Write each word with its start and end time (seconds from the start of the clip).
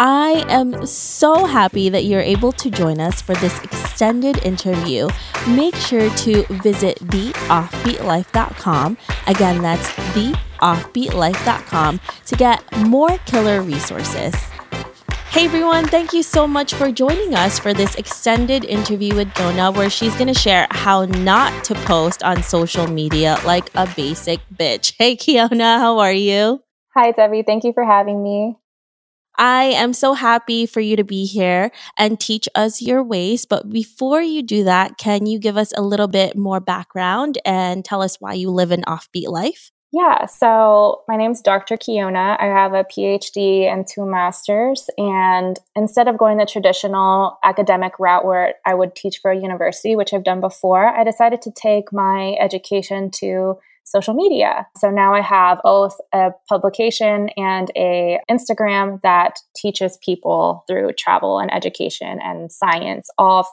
I 0.00 0.44
am 0.48 0.86
so 0.86 1.44
happy 1.44 1.88
that 1.88 2.04
you're 2.04 2.20
able 2.20 2.52
to 2.52 2.70
join 2.70 3.00
us 3.00 3.20
for 3.20 3.34
this 3.34 3.58
extended 3.64 4.38
interview. 4.44 5.08
Make 5.48 5.74
sure 5.74 6.08
to 6.08 6.44
visit 6.62 6.98
theoffbeatlife.com. 6.98 8.96
Again, 9.26 9.60
that's 9.60 9.88
theoffbeatlife.com 9.88 12.00
to 12.26 12.36
get 12.36 12.78
more 12.86 13.18
killer 13.26 13.60
resources. 13.62 14.36
Hey 15.30 15.46
everyone, 15.46 15.86
thank 15.86 16.12
you 16.12 16.22
so 16.22 16.46
much 16.46 16.74
for 16.74 16.92
joining 16.92 17.34
us 17.34 17.58
for 17.58 17.74
this 17.74 17.96
extended 17.96 18.64
interview 18.64 19.16
with 19.16 19.34
Donna, 19.34 19.72
where 19.72 19.90
she's 19.90 20.14
going 20.14 20.28
to 20.28 20.34
share 20.34 20.68
how 20.70 21.06
not 21.06 21.64
to 21.64 21.74
post 21.74 22.22
on 22.22 22.44
social 22.44 22.86
media 22.86 23.36
like 23.44 23.68
a 23.74 23.92
basic 23.96 24.38
bitch. 24.54 24.94
Hey 24.96 25.16
Kiona, 25.16 25.78
how 25.78 25.98
are 25.98 26.12
you? 26.12 26.62
Hi 26.94 27.10
Debbie, 27.10 27.42
thank 27.42 27.64
you 27.64 27.72
for 27.72 27.84
having 27.84 28.22
me. 28.22 28.58
I 29.38 29.64
am 29.66 29.92
so 29.92 30.14
happy 30.14 30.66
for 30.66 30.80
you 30.80 30.96
to 30.96 31.04
be 31.04 31.24
here 31.24 31.70
and 31.96 32.18
teach 32.18 32.48
us 32.56 32.82
your 32.82 33.04
ways. 33.04 33.46
But 33.46 33.70
before 33.70 34.20
you 34.20 34.42
do 34.42 34.64
that, 34.64 34.98
can 34.98 35.26
you 35.26 35.38
give 35.38 35.56
us 35.56 35.72
a 35.76 35.82
little 35.82 36.08
bit 36.08 36.36
more 36.36 36.58
background 36.58 37.38
and 37.44 37.84
tell 37.84 38.02
us 38.02 38.20
why 38.20 38.32
you 38.32 38.50
live 38.50 38.72
an 38.72 38.82
offbeat 38.82 39.28
life? 39.28 39.70
Yeah, 39.90 40.26
so 40.26 41.02
my 41.08 41.16
name's 41.16 41.40
Dr. 41.40 41.76
Kiona. 41.78 42.36
I 42.38 42.44
have 42.44 42.74
a 42.74 42.84
PhD 42.84 43.62
and 43.62 43.86
two 43.86 44.04
masters. 44.04 44.90
And 44.98 45.58
instead 45.74 46.08
of 46.08 46.18
going 46.18 46.36
the 46.36 46.44
traditional 46.44 47.38
academic 47.42 47.98
route 47.98 48.26
where 48.26 48.54
I 48.66 48.74
would 48.74 48.94
teach 48.94 49.20
for 49.22 49.30
a 49.30 49.40
university, 49.40 49.96
which 49.96 50.12
I've 50.12 50.24
done 50.24 50.40
before, 50.40 50.88
I 50.88 51.04
decided 51.04 51.40
to 51.42 51.52
take 51.52 51.90
my 51.90 52.36
education 52.38 53.10
to 53.12 53.58
social 53.90 54.14
media. 54.14 54.66
So 54.76 54.90
now 54.90 55.14
I 55.14 55.20
have 55.20 55.60
both 55.62 55.96
a 56.12 56.30
publication 56.48 57.30
and 57.36 57.70
a 57.76 58.20
Instagram 58.30 59.00
that 59.02 59.38
teaches 59.56 59.98
people 60.04 60.64
through 60.68 60.92
travel 60.98 61.38
and 61.38 61.52
education 61.52 62.18
and 62.22 62.52
science 62.52 63.08
all 63.18 63.48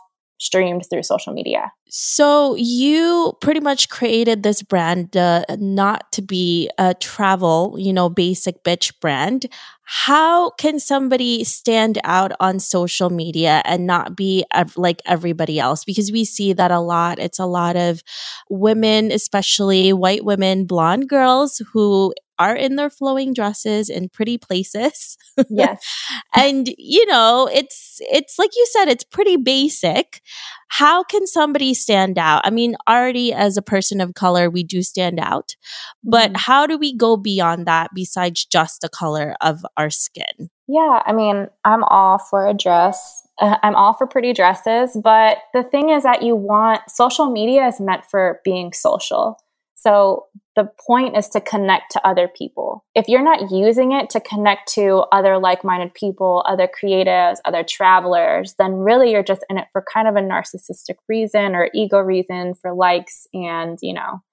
streamed 0.45 0.85
through 0.89 1.03
social 1.03 1.33
media. 1.33 1.71
So 1.87 2.55
you 2.55 3.33
pretty 3.41 3.59
much 3.59 3.89
created 3.89 4.43
this 4.43 4.61
brand 4.61 5.15
uh, 5.15 5.43
not 5.57 6.11
to 6.13 6.21
be 6.21 6.69
a 6.77 6.93
travel, 6.93 7.75
you 7.77 7.93
know, 7.93 8.09
basic 8.09 8.63
bitch 8.63 8.91
brand. 8.99 9.45
How 9.83 10.49
can 10.51 10.79
somebody 10.79 11.43
stand 11.43 11.99
out 12.03 12.31
on 12.39 12.59
social 12.59 13.09
media 13.09 13.61
and 13.65 13.85
not 13.85 14.15
be 14.15 14.43
ev- 14.51 14.77
like 14.77 15.01
everybody 15.05 15.59
else? 15.59 15.83
Because 15.83 16.11
we 16.11 16.25
see 16.25 16.53
that 16.53 16.71
a 16.71 16.79
lot. 16.79 17.19
It's 17.19 17.39
a 17.39 17.45
lot 17.45 17.75
of 17.75 18.03
women, 18.49 19.11
especially 19.11 19.93
white 19.93 20.25
women, 20.25 20.65
blonde 20.65 21.07
girls 21.07 21.61
who 21.71 22.13
are 22.39 22.55
in 22.55 22.75
their 22.75 22.89
flowing 22.89 23.33
dresses 23.33 23.89
in 23.89 24.09
pretty 24.09 24.37
places. 24.37 25.17
Yes. 25.49 25.85
and 26.35 26.73
you 26.77 27.05
know, 27.05 27.49
it's 27.51 27.97
it's 28.01 28.39
like 28.39 28.51
you 28.55 28.65
said 28.71 28.87
it's 28.87 29.03
pretty 29.03 29.37
basic. 29.37 30.21
How 30.69 31.03
can 31.03 31.27
somebody 31.27 31.73
stand 31.73 32.17
out? 32.17 32.41
I 32.43 32.49
mean, 32.49 32.75
already 32.87 33.33
as 33.33 33.57
a 33.57 33.61
person 33.61 34.01
of 34.01 34.13
color, 34.13 34.49
we 34.49 34.63
do 34.63 34.81
stand 34.81 35.19
out. 35.19 35.55
But 36.03 36.31
mm-hmm. 36.31 36.41
how 36.45 36.67
do 36.67 36.77
we 36.77 36.95
go 36.95 37.17
beyond 37.17 37.65
that 37.67 37.91
besides 37.93 38.45
just 38.45 38.81
the 38.81 38.89
color 38.89 39.35
of 39.41 39.65
our 39.77 39.89
skin? 39.89 40.49
Yeah, 40.67 41.03
I 41.05 41.13
mean, 41.13 41.47
I'm 41.63 41.83
all 41.85 42.17
for 42.17 42.47
a 42.47 42.53
dress. 42.53 43.21
Uh, 43.39 43.57
I'm 43.61 43.75
all 43.75 43.93
for 43.93 44.07
pretty 44.07 44.33
dresses, 44.33 44.97
but 45.03 45.37
the 45.53 45.63
thing 45.63 45.89
is 45.89 46.03
that 46.03 46.23
you 46.23 46.35
want 46.35 46.81
social 46.89 47.29
media 47.29 47.67
is 47.67 47.79
meant 47.79 48.05
for 48.05 48.39
being 48.43 48.71
social. 48.73 49.37
So 49.85 50.25
the 50.55 50.67
point 50.87 51.15
is 51.15 51.29
to 51.29 51.41
connect 51.41 51.91
to 51.91 52.07
other 52.07 52.27
people. 52.27 52.83
If 52.95 53.07
you're 53.07 53.23
not 53.23 53.51
using 53.51 53.91
it 53.91 54.09
to 54.11 54.19
connect 54.19 54.71
to 54.73 55.05
other 55.11 55.37
like 55.37 55.63
minded 55.63 55.93
people, 55.93 56.43
other 56.47 56.67
creatives, 56.67 57.37
other 57.45 57.63
travelers, 57.63 58.55
then 58.57 58.77
really 58.77 59.11
you're 59.11 59.21
just 59.21 59.45
in 59.47 59.59
it 59.59 59.67
for 59.71 59.83
kind 59.93 60.07
of 60.07 60.15
a 60.15 60.21
narcissistic 60.21 60.95
reason 61.07 61.53
or 61.53 61.69
ego 61.75 61.99
reason 61.99 62.55
for 62.55 62.73
likes 62.73 63.27
and, 63.31 63.77
you 63.83 63.93
know, 63.93 64.23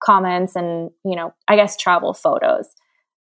comments 0.00 0.54
and, 0.54 0.90
you 1.04 1.16
know, 1.16 1.34
I 1.48 1.56
guess 1.56 1.76
travel 1.76 2.14
photos. 2.14 2.68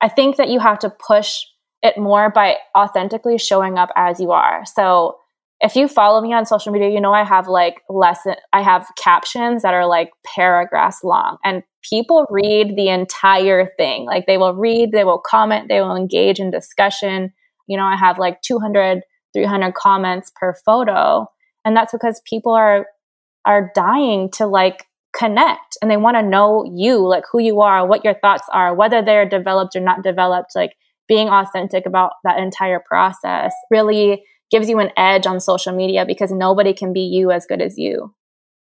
I 0.02 0.10
think 0.10 0.38
that 0.38 0.50
you 0.50 0.60
have 0.60 0.80
to 0.80 0.90
push 0.90 1.44
it 1.84 2.00
more 2.00 2.32
by 2.32 2.56
authentically 2.76 3.38
showing 3.38 3.78
up 3.78 3.92
as 3.96 4.20
you 4.20 4.32
are. 4.32 4.66
So 4.66 5.18
if 5.62 5.76
you 5.76 5.88
follow 5.88 6.22
me 6.22 6.34
on 6.34 6.46
social 6.46 6.72
media, 6.72 6.90
you 6.90 7.00
know 7.00 7.14
I 7.14 7.24
have 7.24 7.48
like 7.48 7.82
lesson 7.90 8.36
I 8.54 8.62
have 8.62 8.88
captions 8.98 9.62
that 9.62 9.74
are 9.74 9.88
like 9.88 10.12
paragraphs 10.26 11.04
long 11.04 11.38
and 11.44 11.64
people 11.90 12.26
read 12.30 12.76
the 12.76 12.90
entire 12.90 13.70
thing. 13.78 14.06
Like 14.06 14.26
they 14.26 14.38
will 14.38 14.56
read, 14.56 14.92
they 14.92 15.04
will 15.04 15.20
comment, 15.20 15.70
they 15.70 15.82
will 15.82 15.96
engage 15.96 16.40
in 16.40 16.52
discussion. 16.52 17.32
You 17.68 17.78
know, 17.78 17.86
I 17.86 17.96
have 17.96 18.20
like 18.20 18.42
200, 18.42 19.02
300 19.34 19.74
comments 19.74 20.32
per 20.36 20.54
photo, 20.66 21.28
and 21.64 21.76
that's 21.76 21.92
because 21.92 22.22
people 22.26 22.52
are 22.52 22.88
are 23.46 23.72
dying 23.76 24.30
to 24.32 24.48
like 24.48 24.88
connect 25.16 25.78
and 25.82 25.90
they 25.90 25.98
want 25.98 26.18
to 26.18 26.24
know 26.24 26.66
you, 26.76 26.98
like 27.08 27.24
who 27.32 27.40
you 27.40 27.62
are, 27.62 27.88
what 27.88 28.04
your 28.04 28.16
thoughts 28.16 28.48
are, 28.52 28.76
whether 28.76 29.02
they're 29.02 29.28
developed 29.28 29.76
or 29.76 29.80
not 29.80 30.04
developed, 30.04 30.56
like 30.56 30.76
being 31.08 31.30
authentic 31.30 31.86
about 31.86 32.14
that 32.24 32.40
entire 32.40 32.82
process. 32.86 33.54
Really 33.70 34.24
gives 34.52 34.70
you 34.70 34.80
an 34.80 34.92
edge 34.98 35.26
on 35.26 35.40
social 35.40 35.74
media 35.74 36.06
because 36.06 36.32
nobody 36.32 36.74
can 36.74 36.94
be 36.94 37.02
you 37.02 37.32
as 37.32 37.46
good 37.46 37.62
as 37.62 37.78
you. 37.78 38.14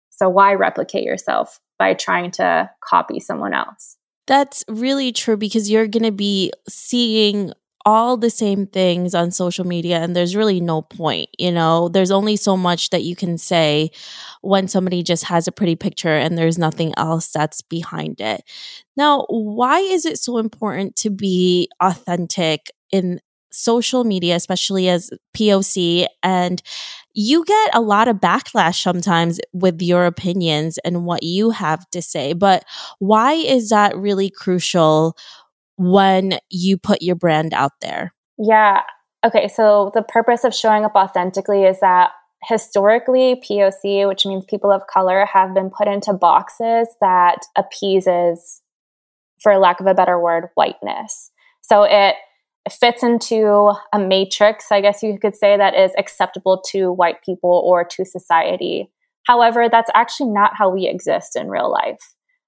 So 0.10 0.30
why 0.30 0.54
replicate 0.54 1.04
yourself 1.04 1.60
by 1.80 1.94
trying 1.94 2.32
to 2.32 2.70
copy 2.84 3.20
someone 3.20 3.54
else? 3.54 3.98
That's 4.28 4.64
really 4.68 5.12
true 5.12 5.38
because 5.38 5.70
you're 5.70 5.88
going 5.88 6.04
to 6.04 6.12
be 6.12 6.52
seeing 6.70 7.54
all 7.86 8.18
the 8.18 8.30
same 8.30 8.68
things 8.68 9.16
on 9.16 9.32
social 9.32 9.66
media 9.66 9.98
and 9.98 10.16
there's 10.16 10.36
really 10.36 10.62
no 10.62 10.84
point 10.84 11.30
you 11.40 11.52
know 11.52 11.90
there's 11.90 12.12
only 12.12 12.36
so 12.36 12.56
much 12.56 12.92
that 12.92 13.04
you 13.04 13.16
can 13.16 13.40
say 13.40 13.90
when 14.42 14.68
somebody 14.68 15.02
just 15.02 15.24
has 15.24 15.48
a 15.48 15.52
pretty 15.52 15.76
picture 15.76 16.16
and 16.16 16.38
there's 16.38 16.60
nothing 16.60 16.94
else 16.98 17.32
that's 17.32 17.64
behind 17.64 18.22
it 18.22 18.44
now 18.96 19.26
why 19.30 19.80
is 19.80 20.06
it 20.06 20.20
so 20.20 20.38
important 20.38 20.96
to 20.96 21.10
be 21.10 21.68
authentic 21.80 22.70
in 22.92 23.20
social 23.52 24.04
media, 24.04 24.36
especially 24.36 24.90
as 24.90 25.12
POC, 25.36 26.08
and 26.24 26.62
you 27.14 27.44
get 27.46 27.76
a 27.76 27.82
lot 27.82 28.08
of 28.08 28.18
backlash 28.18 28.82
sometimes 28.82 29.40
with 29.54 29.82
your 29.82 30.06
opinions 30.06 30.78
and 30.80 31.06
what 31.06 31.24
you 31.24 31.50
have 31.50 31.90
to 31.90 32.02
say. 32.02 32.34
But 32.34 32.64
why 33.00 33.34
is 33.34 33.70
that 33.70 33.98
really 33.98 34.30
crucial 34.30 35.18
when 35.78 36.40
you 36.50 36.78
put 36.78 37.02
your 37.02 37.16
brand 37.16 37.54
out 37.54 37.74
there? 37.82 38.14
Yeah. 38.38 38.82
Okay. 39.26 39.48
So 39.50 39.92
the 39.94 40.04
purpose 40.04 40.44
of 40.44 40.56
showing 40.56 40.86
up 40.86 40.96
authentically 40.96 41.64
is 41.64 41.80
that 41.82 42.12
historically 42.44 43.36
POC, 43.36 44.08
which 44.08 44.26
means 44.26 44.46
people 44.46 44.72
of 44.72 44.88
color, 44.88 45.26
have 45.32 45.54
been 45.54 45.70
put 45.70 45.88
into 45.88 46.14
boxes 46.14 46.88
that 47.00 47.46
appeases, 47.56 48.62
for 49.40 49.58
lack 49.58 49.80
of 49.80 49.86
a 49.88 49.94
better 49.94 50.20
word, 50.20 50.50
whiteness. 50.56 51.32
So 51.62 51.84
it 51.84 52.16
fits 52.70 53.04
into 53.04 53.74
a 53.94 54.00
matrix, 54.00 54.72
I 54.72 54.82
guess 54.82 55.02
you 55.02 55.18
could 55.20 55.36
say, 55.36 55.58
that 55.58 55.76
is 55.76 55.92
acceptable 55.98 56.62
to 56.68 56.92
white 56.92 57.24
people 57.24 57.64
or 57.66 57.84
to 57.86 58.06
society. 58.06 58.92
However, 59.26 59.68
that's 59.70 59.92
actually 59.96 60.32
not 60.32 60.56
how 60.56 60.70
we 60.70 60.88
exist 60.88 61.36
in 61.36 61.50
real 61.50 61.72
life. 61.72 62.00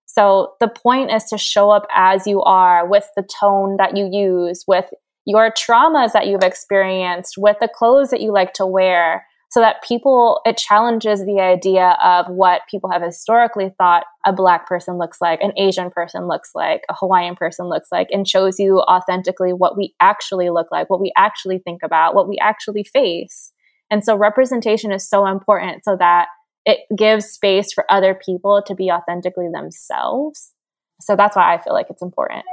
So 0.05 0.53
the 0.59 0.67
point 0.67 1.11
is 1.11 1.23
to 1.25 1.37
show 1.37 1.71
up 1.71 1.87
as 1.95 2.27
you 2.27 2.41
are 2.43 2.87
with 2.87 3.07
the 3.15 3.23
tone 3.39 3.77
that 3.77 3.97
you 3.97 4.09
use, 4.11 4.63
with 4.67 4.85
your 5.25 5.51
traumas 5.51 6.11
that 6.11 6.27
you've 6.27 6.43
experienced, 6.43 7.35
with 7.37 7.57
the 7.59 7.69
clothes 7.73 8.09
that 8.11 8.21
you 8.21 8.31
like 8.31 8.53
to 8.53 8.65
wear, 8.65 9.25
so 9.53 9.59
that 9.59 9.83
people, 9.87 10.41
it 10.45 10.57
challenges 10.57 11.27
the 11.27 11.39
idea 11.39 11.95
of 12.03 12.25
what 12.27 12.61
people 12.71 12.89
have 12.89 13.03
historically 13.03 13.69
thought 13.77 14.03
a 14.25 14.33
black 14.33 14.65
person 14.65 14.97
looks 14.97 15.21
like, 15.21 15.39
an 15.43 15.51
Asian 15.59 15.91
person 15.91 16.27
looks 16.27 16.49
like, 16.55 16.81
a 16.89 16.95
Hawaiian 16.95 17.35
person 17.35 17.67
looks 17.67 17.89
like, 17.91 18.07
and 18.09 18.27
shows 18.27 18.57
you 18.57 18.79
authentically 18.79 19.53
what 19.53 19.77
we 19.77 19.93
actually 19.99 20.49
look 20.49 20.71
like, 20.71 20.89
what 20.89 20.99
we 20.99 21.13
actually 21.15 21.59
think 21.59 21.83
about, 21.83 22.15
what 22.15 22.27
we 22.27 22.39
actually 22.41 22.83
face. 22.83 23.51
And 23.91 24.03
so 24.03 24.15
representation 24.15 24.91
is 24.91 25.07
so 25.07 25.27
important 25.27 25.83
so 25.83 25.97
that 25.97 26.29
it 26.65 26.79
gives 26.97 27.27
space 27.27 27.71
for 27.71 27.85
other 27.91 28.15
people 28.25 28.63
to 28.65 28.73
be 28.73 28.89
authentically 28.89 29.49
themselves. 29.53 30.51
So 30.99 31.15
that's 31.15 31.35
why 31.35 31.53
I 31.53 31.61
feel 31.61 31.73
like 31.73 31.91
it's 31.91 32.01
important. 32.01 32.43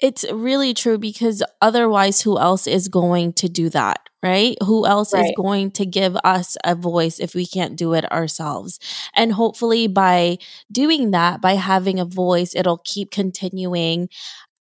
It's 0.00 0.24
really 0.32 0.74
true 0.74 0.98
because 0.98 1.42
otherwise, 1.60 2.22
who 2.22 2.38
else 2.38 2.66
is 2.66 2.88
going 2.88 3.34
to 3.34 3.48
do 3.48 3.68
that? 3.70 4.00
Right? 4.22 4.56
Who 4.64 4.86
else 4.86 5.14
right. 5.14 5.26
is 5.26 5.32
going 5.36 5.70
to 5.72 5.86
give 5.86 6.14
us 6.24 6.56
a 6.62 6.74
voice 6.74 7.18
if 7.18 7.34
we 7.34 7.46
can't 7.46 7.76
do 7.76 7.94
it 7.94 8.10
ourselves? 8.12 8.78
And 9.14 9.32
hopefully, 9.32 9.86
by 9.86 10.38
doing 10.70 11.10
that, 11.12 11.40
by 11.40 11.54
having 11.54 11.98
a 11.98 12.04
voice, 12.04 12.54
it'll 12.54 12.82
keep 12.84 13.10
continuing 13.10 14.08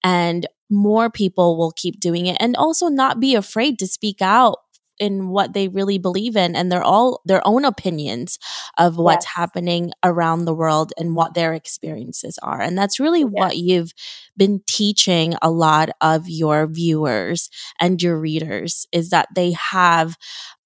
and 0.05 0.47
more 0.69 1.11
people 1.11 1.57
will 1.57 1.73
keep 1.73 2.01
doing 2.01 2.27
it 2.27 2.37
and 2.41 2.57
also 2.57 2.89
not 2.89 3.21
be 3.21 3.35
afraid 3.35 3.79
to 3.79 3.87
speak 3.87 4.21
out 4.21 4.59
in 4.99 5.29
what 5.29 5.53
they 5.53 5.69
really 5.69 5.99
believe 5.99 6.37
in 6.37 6.57
and 6.57 6.71
they're 6.71 6.83
all 6.83 7.21
their 7.25 7.47
own 7.47 7.65
opinions 7.65 8.39
of 8.79 8.97
what's 8.97 9.27
yes. 9.27 9.35
happening 9.35 9.93
around 10.03 10.45
the 10.45 10.55
world 10.55 10.93
and 10.99 11.15
what 11.15 11.35
their 11.35 11.55
experiences 11.55 12.39
are 12.43 12.61
and 12.61 12.77
that's 12.77 13.01
really 13.01 13.21
yes. 13.21 13.31
what 13.31 13.57
you've 13.57 13.93
been 14.37 14.61
teaching 14.67 15.35
a 15.43 15.51
lot 15.51 15.91
of 16.01 16.29
your 16.29 16.67
viewers 16.67 17.51
and 17.81 18.03
your 18.03 18.19
readers 18.19 18.87
is 18.93 19.11
that 19.11 19.29
they 19.35 19.53
have 19.53 20.17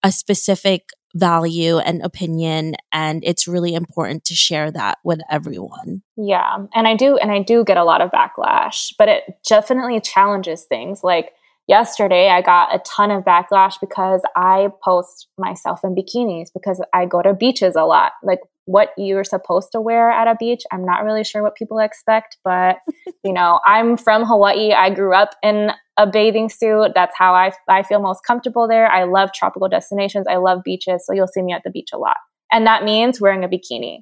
a 0.02 0.10
specific 0.10 0.90
value 1.14 1.78
and 1.78 2.02
opinion 2.02 2.74
and 2.92 3.22
it's 3.24 3.48
really 3.48 3.74
important 3.74 4.24
to 4.24 4.34
share 4.34 4.70
that 4.70 4.98
with 5.04 5.20
everyone. 5.30 6.02
Yeah. 6.16 6.66
And 6.74 6.86
I 6.86 6.94
do 6.94 7.16
and 7.16 7.30
I 7.30 7.42
do 7.42 7.64
get 7.64 7.76
a 7.76 7.84
lot 7.84 8.00
of 8.00 8.10
backlash, 8.10 8.92
but 8.96 9.08
it 9.08 9.24
definitely 9.48 10.00
challenges 10.00 10.64
things 10.64 11.02
like 11.02 11.32
yesterday 11.70 12.30
I 12.30 12.42
got 12.42 12.74
a 12.74 12.80
ton 12.80 13.12
of 13.12 13.24
backlash 13.24 13.74
because 13.80 14.22
I 14.34 14.70
post 14.84 15.28
myself 15.38 15.80
in 15.84 15.94
bikinis 15.94 16.48
because 16.52 16.82
I 16.92 17.06
go 17.06 17.22
to 17.22 17.32
beaches 17.32 17.76
a 17.76 17.84
lot. 17.84 18.12
Like 18.24 18.40
what 18.64 18.90
you're 18.98 19.22
supposed 19.22 19.70
to 19.72 19.80
wear 19.80 20.10
at 20.10 20.26
a 20.26 20.34
beach, 20.34 20.62
I'm 20.72 20.84
not 20.84 21.04
really 21.04 21.22
sure 21.22 21.44
what 21.44 21.54
people 21.54 21.78
expect, 21.78 22.38
but 22.42 22.78
you 23.24 23.32
know, 23.32 23.60
I'm 23.64 23.96
from 23.96 24.24
Hawaii. 24.24 24.72
I 24.72 24.90
grew 24.90 25.14
up 25.14 25.36
in 25.44 25.70
a 25.96 26.08
bathing 26.08 26.48
suit. 26.48 26.90
That's 26.96 27.14
how 27.16 27.34
I 27.34 27.52
I 27.68 27.84
feel 27.84 28.00
most 28.00 28.24
comfortable 28.26 28.66
there. 28.66 28.90
I 28.90 29.04
love 29.04 29.30
tropical 29.32 29.68
destinations. 29.68 30.26
I 30.28 30.36
love 30.36 30.62
beaches, 30.64 31.04
so 31.06 31.14
you'll 31.14 31.28
see 31.28 31.42
me 31.42 31.52
at 31.52 31.62
the 31.64 31.70
beach 31.70 31.90
a 31.94 31.98
lot. 31.98 32.16
And 32.50 32.66
that 32.66 32.82
means 32.82 33.20
wearing 33.20 33.44
a 33.44 33.48
bikini. 33.48 33.98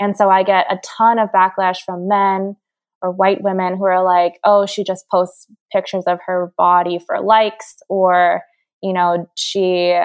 And 0.00 0.16
so 0.16 0.30
I 0.30 0.44
get 0.44 0.64
a 0.72 0.80
ton 0.82 1.18
of 1.18 1.28
backlash 1.30 1.80
from 1.84 2.08
men 2.08 2.56
or 3.02 3.10
white 3.10 3.42
women 3.42 3.76
who 3.76 3.84
are 3.84 4.04
like, 4.04 4.38
oh, 4.44 4.66
she 4.66 4.84
just 4.84 5.08
posts 5.08 5.46
pictures 5.72 6.04
of 6.06 6.18
her 6.26 6.52
body 6.56 6.98
for 6.98 7.20
likes, 7.20 7.76
or, 7.88 8.42
you 8.82 8.92
know, 8.92 9.28
she 9.34 9.98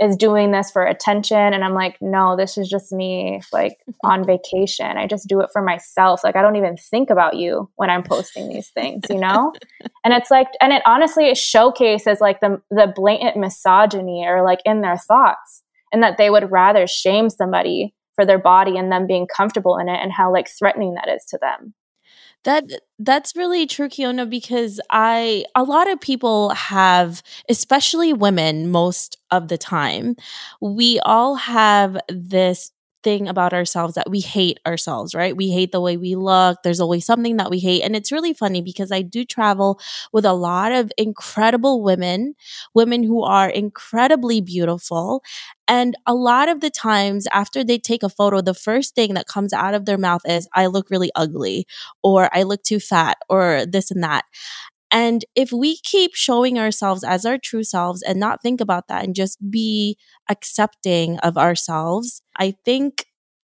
is 0.00 0.16
doing 0.16 0.50
this 0.50 0.70
for 0.70 0.84
attention. 0.84 1.36
And 1.36 1.62
I'm 1.62 1.74
like, 1.74 1.96
no, 2.00 2.36
this 2.36 2.58
is 2.58 2.68
just 2.68 2.92
me 2.92 3.40
like 3.52 3.78
on 4.04 4.24
vacation. 4.24 4.96
I 4.96 5.06
just 5.06 5.28
do 5.28 5.40
it 5.40 5.50
for 5.52 5.62
myself. 5.62 6.24
Like, 6.24 6.36
I 6.36 6.42
don't 6.42 6.56
even 6.56 6.76
think 6.76 7.10
about 7.10 7.36
you 7.36 7.70
when 7.76 7.90
I'm 7.90 8.02
posting 8.02 8.48
these 8.48 8.70
things, 8.70 9.04
you 9.08 9.20
know? 9.20 9.52
and 10.04 10.12
it's 10.12 10.30
like, 10.30 10.48
and 10.60 10.72
it 10.72 10.82
honestly, 10.84 11.28
it 11.28 11.36
showcases 11.36 12.20
like 12.20 12.40
the, 12.40 12.60
the 12.70 12.92
blatant 12.94 13.36
misogyny 13.36 14.24
or 14.26 14.42
like 14.42 14.60
in 14.64 14.80
their 14.80 14.98
thoughts 14.98 15.62
and 15.92 16.02
that 16.02 16.18
they 16.18 16.28
would 16.28 16.50
rather 16.50 16.86
shame 16.86 17.30
somebody 17.30 17.94
for 18.16 18.26
their 18.26 18.38
body 18.38 18.76
and 18.76 18.90
them 18.90 19.06
being 19.06 19.26
comfortable 19.26 19.78
in 19.78 19.88
it 19.88 19.98
and 20.00 20.12
how 20.12 20.32
like 20.32 20.48
threatening 20.48 20.94
that 20.94 21.08
is 21.08 21.24
to 21.26 21.38
them. 21.40 21.74
That 22.44 22.64
that's 22.98 23.34
really 23.36 23.66
true, 23.66 23.88
Kiona, 23.88 24.28
because 24.28 24.78
I 24.90 25.44
a 25.54 25.62
lot 25.62 25.90
of 25.90 26.00
people 26.00 26.50
have, 26.50 27.22
especially 27.48 28.12
women, 28.12 28.70
most 28.70 29.16
of 29.30 29.48
the 29.48 29.56
time, 29.56 30.16
we 30.60 31.00
all 31.00 31.36
have 31.36 31.96
this 32.08 32.70
thing 33.02 33.28
about 33.28 33.52
ourselves 33.52 33.94
that 33.94 34.08
we 34.10 34.20
hate 34.20 34.58
ourselves, 34.66 35.14
right? 35.14 35.36
We 35.36 35.50
hate 35.50 35.72
the 35.72 35.80
way 35.80 35.96
we 35.98 36.14
look. 36.16 36.58
There's 36.62 36.80
always 36.80 37.04
something 37.04 37.36
that 37.36 37.50
we 37.50 37.58
hate. 37.58 37.82
And 37.82 37.94
it's 37.94 38.10
really 38.12 38.32
funny 38.32 38.62
because 38.62 38.90
I 38.90 39.02
do 39.02 39.24
travel 39.24 39.78
with 40.12 40.24
a 40.24 40.32
lot 40.32 40.72
of 40.72 40.90
incredible 40.96 41.82
women, 41.82 42.34
women 42.74 43.02
who 43.02 43.22
are 43.22 43.48
incredibly 43.50 44.40
beautiful. 44.40 45.22
And 45.66 45.96
a 46.06 46.14
lot 46.14 46.48
of 46.48 46.60
the 46.60 46.70
times 46.70 47.26
after 47.32 47.64
they 47.64 47.78
take 47.78 48.02
a 48.02 48.08
photo, 48.08 48.40
the 48.40 48.54
first 48.54 48.94
thing 48.94 49.14
that 49.14 49.26
comes 49.26 49.52
out 49.52 49.74
of 49.74 49.86
their 49.86 49.98
mouth 49.98 50.22
is, 50.26 50.48
I 50.54 50.66
look 50.66 50.90
really 50.90 51.10
ugly, 51.14 51.66
or 52.02 52.28
I 52.36 52.42
look 52.42 52.62
too 52.62 52.80
fat, 52.80 53.16
or 53.28 53.64
this 53.66 53.90
and 53.90 54.02
that. 54.02 54.24
And 54.90 55.24
if 55.34 55.52
we 55.52 55.78
keep 55.78 56.14
showing 56.14 56.58
ourselves 56.58 57.02
as 57.02 57.26
our 57.26 57.38
true 57.38 57.64
selves 57.64 58.02
and 58.02 58.20
not 58.20 58.42
think 58.42 58.60
about 58.60 58.88
that 58.88 59.04
and 59.04 59.14
just 59.14 59.38
be 59.50 59.96
accepting 60.30 61.18
of 61.18 61.36
ourselves, 61.36 62.22
I 62.38 62.54
think 62.64 63.06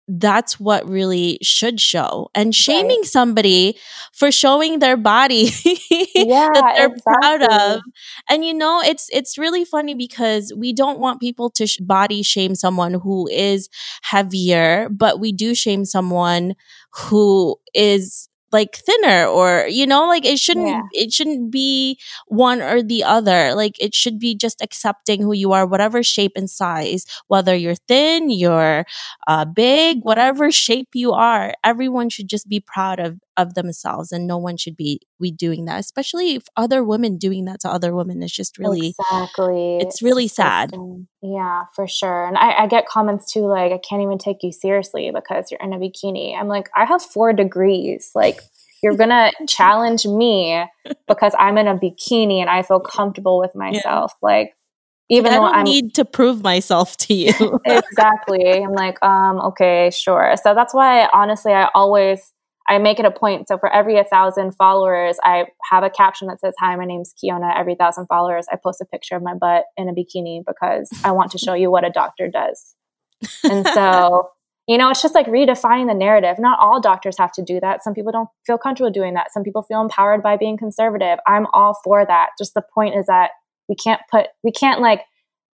that's 0.07 0.59
what 0.59 0.87
really 0.87 1.37
should 1.41 1.79
show. 1.79 2.29
And 2.33 2.55
shaming 2.55 2.99
right. 3.01 3.05
somebody 3.05 3.77
for 4.13 4.31
showing 4.31 4.79
their 4.79 4.95
body 4.95 5.49
yeah, 6.15 6.49
that 6.53 6.73
they're 6.75 6.87
exactly. 6.87 7.13
proud 7.21 7.41
of. 7.43 7.81
And 8.29 8.45
you 8.45 8.53
know, 8.53 8.81
it's 8.81 9.09
it's 9.11 9.37
really 9.37 9.65
funny 9.65 9.93
because 9.93 10.53
we 10.55 10.71
don't 10.73 10.99
want 10.99 11.19
people 11.19 11.49
to 11.51 11.67
sh- 11.67 11.77
body 11.79 12.23
shame 12.23 12.55
someone 12.55 12.93
who 12.93 13.27
is 13.27 13.69
heavier, 14.01 14.87
but 14.89 15.19
we 15.19 15.31
do 15.31 15.53
shame 15.53 15.83
someone 15.83 16.55
who 16.91 17.57
is 17.73 18.29
like 18.51 18.75
thinner 18.77 19.25
or 19.25 19.67
you 19.67 19.85
know 19.85 20.07
like 20.07 20.25
it 20.25 20.39
shouldn't 20.39 20.67
yeah. 20.67 20.81
it 20.93 21.11
shouldn't 21.11 21.51
be 21.51 21.99
one 22.27 22.61
or 22.61 22.81
the 22.81 23.03
other 23.03 23.53
like 23.55 23.75
it 23.81 23.93
should 23.93 24.19
be 24.19 24.35
just 24.35 24.61
accepting 24.61 25.21
who 25.21 25.33
you 25.33 25.51
are 25.51 25.65
whatever 25.65 26.01
shape 26.03 26.31
and 26.35 26.49
size 26.49 27.05
whether 27.27 27.55
you're 27.55 27.75
thin 27.87 28.29
you're 28.29 28.85
uh, 29.27 29.45
big 29.45 29.99
whatever 30.03 30.51
shape 30.51 30.89
you 30.93 31.11
are 31.11 31.53
everyone 31.63 32.09
should 32.09 32.27
just 32.27 32.47
be 32.47 32.59
proud 32.59 32.99
of 32.99 33.19
of 33.37 33.53
themselves 33.53 34.11
and 34.11 34.27
no 34.27 34.37
one 34.37 34.57
should 34.57 34.75
be 34.75 34.99
we 35.19 35.31
doing 35.31 35.65
that 35.65 35.79
especially 35.79 36.35
if 36.35 36.43
other 36.55 36.83
women 36.83 37.17
doing 37.17 37.45
that 37.45 37.59
to 37.59 37.69
other 37.69 37.95
women 37.95 38.21
is 38.23 38.31
just 38.31 38.57
really 38.57 38.95
exactly 38.99 39.77
it's 39.77 40.01
really 40.01 40.27
sad 40.27 40.73
yeah 41.21 41.63
for 41.75 41.87
sure 41.87 42.27
and 42.27 42.37
I, 42.37 42.63
I 42.63 42.67
get 42.67 42.87
comments 42.87 43.31
too 43.31 43.47
like 43.47 43.71
i 43.71 43.79
can't 43.87 44.01
even 44.01 44.17
take 44.17 44.37
you 44.41 44.51
seriously 44.51 45.11
because 45.13 45.51
you're 45.51 45.61
in 45.61 45.73
a 45.73 45.77
bikini 45.77 46.37
i'm 46.37 46.47
like 46.47 46.69
i 46.75 46.85
have 46.85 47.01
four 47.01 47.31
degrees 47.31 48.11
like 48.15 48.41
you're 48.81 48.95
gonna 48.97 49.31
challenge 49.47 50.05
me 50.05 50.65
because 51.07 51.33
i'm 51.39 51.57
in 51.57 51.67
a 51.67 51.75
bikini 51.75 52.39
and 52.39 52.49
i 52.49 52.63
feel 52.63 52.79
comfortable 52.79 53.39
with 53.39 53.55
myself 53.55 54.13
yeah. 54.21 54.27
like 54.27 54.53
even 55.09 55.31
though 55.31 55.45
I 55.45 55.63
need 55.63 55.95
to 55.95 56.03
prove 56.03 56.43
myself 56.43 56.97
to 56.97 57.13
you. 57.13 57.61
exactly. 57.65 58.61
I'm 58.61 58.73
like, 58.73 59.01
um, 59.01 59.39
okay, 59.39 59.89
sure. 59.89 60.35
So 60.43 60.53
that's 60.53 60.73
why 60.73 61.07
honestly 61.13 61.53
I 61.53 61.69
always 61.73 62.33
I 62.69 62.77
make 62.79 62.99
it 62.99 63.05
a 63.05 63.11
point. 63.11 63.47
So 63.47 63.57
for 63.57 63.71
every 63.71 63.97
a 63.97 64.03
thousand 64.03 64.53
followers, 64.55 65.17
I 65.23 65.45
have 65.71 65.83
a 65.83 65.89
caption 65.89 66.27
that 66.27 66.39
says, 66.41 66.53
Hi, 66.59 66.75
my 66.75 66.85
name's 66.85 67.13
Kiona. 67.13 67.57
Every 67.57 67.75
thousand 67.75 68.07
followers, 68.07 68.45
I 68.51 68.57
post 68.61 68.81
a 68.81 68.85
picture 68.85 69.15
of 69.15 69.23
my 69.23 69.33
butt 69.33 69.65
in 69.77 69.87
a 69.87 69.93
bikini 69.93 70.43
because 70.45 70.89
I 71.03 71.11
want 71.11 71.31
to 71.31 71.37
show 71.37 71.53
you 71.53 71.71
what 71.71 71.85
a 71.85 71.89
doctor 71.89 72.27
does. 72.27 72.75
And 73.43 73.65
so, 73.67 74.29
you 74.67 74.77
know, 74.77 74.89
it's 74.89 75.01
just 75.01 75.15
like 75.15 75.27
redefining 75.27 75.87
the 75.87 75.93
narrative. 75.93 76.37
Not 76.39 76.59
all 76.59 76.81
doctors 76.81 77.17
have 77.17 77.31
to 77.33 77.41
do 77.41 77.59
that. 77.61 77.83
Some 77.83 77.93
people 77.93 78.11
don't 78.11 78.29
feel 78.45 78.57
comfortable 78.57 78.91
doing 78.91 79.13
that. 79.13 79.31
Some 79.31 79.43
people 79.43 79.61
feel 79.61 79.81
empowered 79.81 80.21
by 80.21 80.35
being 80.35 80.57
conservative. 80.57 81.19
I'm 81.25 81.47
all 81.53 81.79
for 81.83 82.05
that. 82.05 82.29
Just 82.37 82.53
the 82.53 82.63
point 82.73 82.95
is 82.95 83.05
that 83.05 83.31
we 83.69 83.75
can't 83.75 84.01
put, 84.11 84.27
we 84.43 84.51
can't 84.51 84.81
like, 84.81 85.01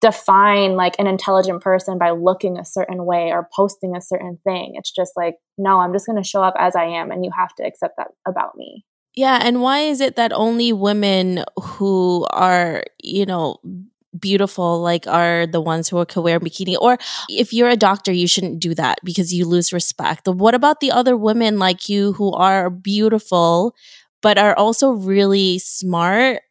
define 0.01 0.75
like 0.75 0.95
an 0.97 1.07
intelligent 1.07 1.61
person 1.61 1.97
by 1.97 2.11
looking 2.11 2.57
a 2.57 2.65
certain 2.65 3.05
way 3.05 3.31
or 3.31 3.49
posting 3.53 3.95
a 3.95 4.01
certain 4.01 4.39
thing. 4.43 4.73
It's 4.75 4.91
just 4.91 5.13
like, 5.17 5.35
no, 5.57 5.79
I'm 5.79 5.93
just 5.93 6.05
going 6.05 6.21
to 6.21 6.27
show 6.27 6.41
up 6.41 6.55
as 6.57 6.75
I 6.75 6.85
am 6.85 7.11
and 7.11 7.25
you 7.25 7.31
have 7.37 7.53
to 7.55 7.63
accept 7.63 7.97
that 7.97 8.07
about 8.27 8.55
me. 8.55 8.85
Yeah, 9.15 9.39
and 9.41 9.61
why 9.61 9.79
is 9.79 10.01
it 10.01 10.15
that 10.15 10.31
only 10.31 10.71
women 10.71 11.43
who 11.61 12.25
are, 12.29 12.83
you 13.03 13.25
know, 13.25 13.57
beautiful 14.17 14.81
like 14.81 15.05
are 15.07 15.45
the 15.45 15.61
ones 15.61 15.87
who 15.87 16.03
can 16.05 16.23
wear 16.23 16.39
bikini 16.39 16.75
or 16.79 16.97
if 17.29 17.53
you're 17.53 17.69
a 17.69 17.75
doctor 17.75 18.11
you 18.11 18.27
shouldn't 18.27 18.59
do 18.59 18.73
that 18.73 18.97
because 19.03 19.31
you 19.31 19.45
lose 19.45 19.71
respect 19.71 20.27
what 20.27 20.55
about 20.55 20.79
the 20.79 20.91
other 20.91 21.15
women 21.15 21.59
like 21.59 21.87
you 21.87 22.13
who 22.13 22.31
are 22.33 22.71
beautiful 22.71 23.75
but 24.23 24.37
are 24.39 24.55
also 24.55 24.91
really 24.93 25.59
smart 25.59 26.41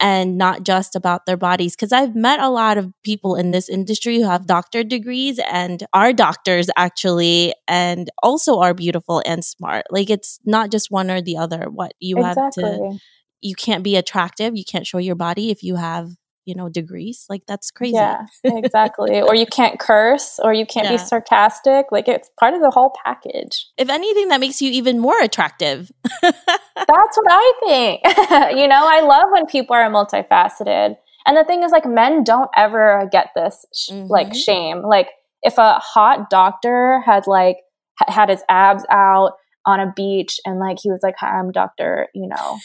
and 0.00 0.38
not 0.38 0.62
just 0.62 0.94
about 0.94 1.26
their 1.26 1.36
bodies. 1.36 1.74
Because 1.74 1.92
I've 1.92 2.14
met 2.14 2.40
a 2.40 2.48
lot 2.48 2.78
of 2.78 2.92
people 3.02 3.34
in 3.34 3.50
this 3.50 3.68
industry 3.68 4.18
who 4.18 4.24
have 4.24 4.46
doctor 4.46 4.84
degrees 4.84 5.40
and 5.50 5.84
are 5.92 6.12
doctors 6.12 6.68
actually, 6.76 7.54
and 7.66 8.10
also 8.22 8.58
are 8.60 8.74
beautiful 8.74 9.22
and 9.26 9.44
smart. 9.44 9.86
Like 9.90 10.10
it's 10.10 10.38
not 10.44 10.70
just 10.70 10.90
one 10.90 11.10
or 11.10 11.20
the 11.20 11.36
other. 11.36 11.68
What 11.70 11.92
you 11.98 12.18
exactly. 12.18 12.64
have 12.64 12.72
to, 12.74 12.98
you 13.40 13.54
can't 13.54 13.84
be 13.84 13.96
attractive, 13.96 14.56
you 14.56 14.64
can't 14.64 14.86
show 14.86 14.98
your 14.98 15.14
body 15.14 15.50
if 15.50 15.62
you 15.62 15.76
have 15.76 16.10
you 16.48 16.54
know 16.54 16.68
degrees 16.70 17.26
like 17.28 17.44
that's 17.46 17.70
crazy. 17.70 17.94
Yeah 17.94 18.24
exactly 18.42 19.20
or 19.20 19.34
you 19.34 19.44
can't 19.44 19.78
curse 19.78 20.40
or 20.42 20.54
you 20.54 20.64
can't 20.64 20.86
yeah. 20.86 20.92
be 20.92 20.98
sarcastic 20.98 21.86
like 21.92 22.08
it's 22.08 22.30
part 22.40 22.54
of 22.54 22.60
the 22.60 22.70
whole 22.70 22.92
package. 23.04 23.66
If 23.76 23.90
anything 23.90 24.28
that 24.28 24.40
makes 24.40 24.62
you 24.62 24.70
even 24.70 24.98
more 24.98 25.20
attractive. 25.20 25.92
That's 26.22 27.16
what 27.16 27.26
i 27.30 27.52
think. 27.66 28.00
You 28.58 28.66
know 28.66 28.82
i 28.82 29.00
love 29.02 29.28
when 29.30 29.46
people 29.46 29.76
are 29.76 29.90
multifaceted 29.90 30.96
and 31.26 31.36
the 31.36 31.44
thing 31.44 31.62
is 31.62 31.70
like 31.70 31.84
men 31.84 32.24
don't 32.24 32.50
ever 32.56 33.08
get 33.12 33.28
this 33.36 33.66
sh- 33.74 33.90
mm-hmm. 33.90 34.10
like 34.10 34.34
shame 34.34 34.82
like 34.82 35.08
if 35.42 35.58
a 35.58 35.74
hot 35.74 36.30
doctor 36.30 37.02
had 37.04 37.26
like 37.26 37.58
had 38.06 38.30
his 38.30 38.42
abs 38.48 38.84
out 38.90 39.32
on 39.66 39.80
a 39.80 39.92
beach 39.94 40.40
and 40.46 40.58
like 40.58 40.78
he 40.82 40.90
was 40.90 41.00
like 41.02 41.14
hi 41.18 41.38
i'm 41.38 41.52
doctor 41.52 42.08
you 42.14 42.26
know 42.26 42.58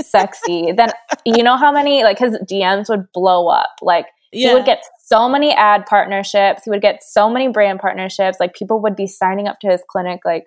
sexy, 0.00 0.72
then 0.72 0.90
you 1.24 1.42
know 1.42 1.56
how 1.56 1.72
many 1.72 2.04
like 2.04 2.18
his 2.18 2.36
DMs 2.50 2.88
would 2.88 3.10
blow 3.12 3.48
up. 3.48 3.70
Like 3.82 4.06
yeah. 4.32 4.48
he 4.48 4.54
would 4.54 4.64
get 4.64 4.82
so 5.04 5.28
many 5.28 5.52
ad 5.54 5.86
partnerships, 5.86 6.64
he 6.64 6.70
would 6.70 6.82
get 6.82 7.02
so 7.02 7.30
many 7.30 7.48
brand 7.48 7.80
partnerships. 7.80 8.38
Like 8.40 8.54
people 8.54 8.80
would 8.82 8.96
be 8.96 9.06
signing 9.06 9.48
up 9.48 9.60
to 9.60 9.68
his 9.68 9.82
clinic. 9.88 10.20
Like, 10.24 10.44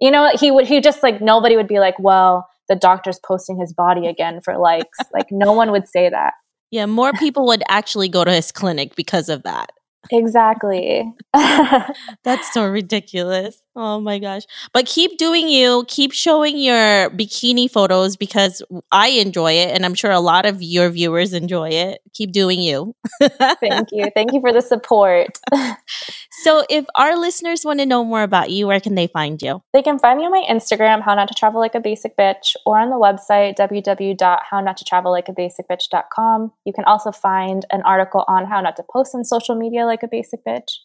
you 0.00 0.10
know, 0.10 0.30
he 0.38 0.50
would 0.50 0.66
he 0.66 0.80
just 0.80 1.02
like 1.02 1.20
nobody 1.20 1.56
would 1.56 1.68
be 1.68 1.78
like, 1.78 1.98
well, 1.98 2.48
the 2.68 2.76
doctor's 2.76 3.20
posting 3.26 3.58
his 3.58 3.72
body 3.72 4.06
again 4.06 4.40
for 4.40 4.56
likes. 4.58 4.98
like 5.12 5.26
no 5.30 5.52
one 5.52 5.70
would 5.70 5.88
say 5.88 6.08
that. 6.08 6.34
Yeah, 6.70 6.86
more 6.86 7.12
people 7.12 7.46
would 7.46 7.62
actually 7.68 8.08
go 8.08 8.24
to 8.24 8.32
his 8.32 8.50
clinic 8.50 8.96
because 8.96 9.28
of 9.28 9.44
that. 9.44 9.70
Exactly. 10.10 11.12
That's 11.32 12.52
so 12.52 12.66
ridiculous. 12.66 13.62
Oh 13.76 14.00
my 14.00 14.18
gosh. 14.18 14.42
But 14.72 14.86
keep 14.86 15.18
doing 15.18 15.48
you. 15.48 15.84
Keep 15.88 16.12
showing 16.12 16.58
your 16.58 17.10
bikini 17.10 17.70
photos 17.70 18.16
because 18.16 18.62
I 18.92 19.08
enjoy 19.08 19.52
it 19.52 19.70
and 19.70 19.84
I'm 19.84 19.94
sure 19.94 20.10
a 20.12 20.20
lot 20.20 20.46
of 20.46 20.62
your 20.62 20.90
viewers 20.90 21.32
enjoy 21.32 21.70
it. 21.70 22.00
Keep 22.12 22.32
doing 22.32 22.60
you. 22.60 22.94
Thank 23.60 23.88
you. 23.90 24.06
Thank 24.14 24.32
you 24.32 24.40
for 24.40 24.52
the 24.52 24.60
support. 24.62 25.38
so, 26.42 26.64
if 26.68 26.84
our 26.94 27.16
listeners 27.16 27.64
want 27.64 27.80
to 27.80 27.86
know 27.86 28.04
more 28.04 28.22
about 28.22 28.50
you, 28.50 28.66
where 28.66 28.80
can 28.80 28.94
they 28.94 29.06
find 29.06 29.40
you? 29.40 29.62
They 29.72 29.80
can 29.82 29.98
find 29.98 30.18
me 30.18 30.24
on 30.24 30.32
my 30.32 30.44
Instagram, 30.50 31.00
How 31.02 31.14
Not 31.14 31.28
to 31.28 31.34
Travel 31.34 31.60
Like 31.60 31.74
a 31.74 31.80
Basic 31.80 32.16
Bitch, 32.16 32.56
or 32.66 32.78
on 32.78 32.90
the 32.90 32.96
website, 32.96 33.56
www.hownottotravel.likeabasicbitch.com. 33.56 36.52
You 36.64 36.72
can 36.72 36.84
also 36.84 37.12
find 37.12 37.64
an 37.70 37.82
article 37.82 38.24
on 38.26 38.46
how 38.46 38.60
not 38.60 38.76
to 38.76 38.84
post 38.90 39.14
on 39.14 39.24
social 39.24 39.54
media 39.54 39.86
like 39.86 40.02
a 40.02 40.08
basic 40.08 40.44
bitch. 40.44 40.78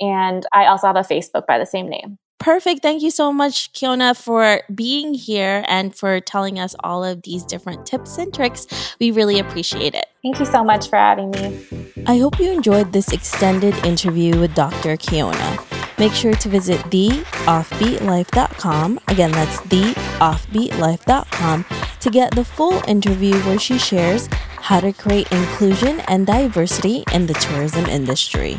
And 0.00 0.46
I 0.52 0.66
also 0.66 0.86
have 0.86 0.96
a 0.96 1.00
Facebook 1.00 1.46
by 1.46 1.58
the 1.58 1.66
same 1.66 1.88
name. 1.88 2.18
Perfect. 2.38 2.82
Thank 2.82 3.02
you 3.02 3.10
so 3.10 3.32
much, 3.32 3.72
Kiona, 3.72 4.16
for 4.16 4.62
being 4.72 5.14
here 5.14 5.64
and 5.66 5.92
for 5.94 6.20
telling 6.20 6.58
us 6.58 6.74
all 6.84 7.04
of 7.04 7.22
these 7.22 7.44
different 7.44 7.84
tips 7.84 8.16
and 8.16 8.32
tricks. 8.32 8.66
We 9.00 9.10
really 9.10 9.40
appreciate 9.40 9.94
it. 9.94 10.06
Thank 10.22 10.38
you 10.38 10.46
so 10.46 10.62
much 10.62 10.88
for 10.88 10.96
having 10.96 11.32
me. 11.32 11.66
I 12.06 12.18
hope 12.18 12.38
you 12.38 12.52
enjoyed 12.52 12.92
this 12.92 13.12
extended 13.12 13.74
interview 13.84 14.38
with 14.38 14.54
Dr. 14.54 14.96
Kiona. 14.96 15.64
Make 15.98 16.12
sure 16.12 16.34
to 16.34 16.48
visit 16.48 16.78
theoffbeatlife.com. 16.82 19.00
Again, 19.08 19.32
that's 19.32 19.56
theoffbeatlife.com 19.62 21.64
to 22.00 22.10
get 22.10 22.36
the 22.36 22.44
full 22.44 22.80
interview 22.86 23.34
where 23.40 23.58
she 23.58 23.78
shares 23.78 24.28
how 24.60 24.78
to 24.80 24.92
create 24.92 25.32
inclusion 25.32 26.00
and 26.00 26.26
diversity 26.26 27.04
in 27.12 27.26
the 27.26 27.32
tourism 27.34 27.86
industry. 27.86 28.58